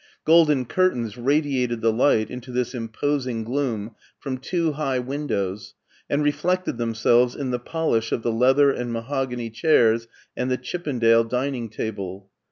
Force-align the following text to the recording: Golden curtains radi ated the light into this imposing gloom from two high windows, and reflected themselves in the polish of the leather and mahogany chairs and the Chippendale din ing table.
Golden 0.25 0.65
curtains 0.65 1.13
radi 1.15 1.61
ated 1.61 1.81
the 1.81 1.93
light 1.93 2.31
into 2.31 2.51
this 2.51 2.73
imposing 2.73 3.43
gloom 3.43 3.91
from 4.17 4.39
two 4.39 4.71
high 4.71 4.97
windows, 4.97 5.75
and 6.09 6.23
reflected 6.23 6.79
themselves 6.79 7.35
in 7.35 7.51
the 7.51 7.59
polish 7.59 8.11
of 8.11 8.23
the 8.23 8.31
leather 8.31 8.71
and 8.71 8.91
mahogany 8.91 9.51
chairs 9.51 10.07
and 10.35 10.49
the 10.49 10.57
Chippendale 10.57 11.23
din 11.25 11.53
ing 11.53 11.69
table. 11.69 12.31